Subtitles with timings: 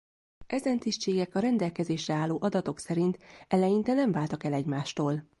[0.47, 3.17] Ezen tisztségek a rendelkezésre álló adatok szerint
[3.47, 5.25] eleinte nem váltak el egymástól.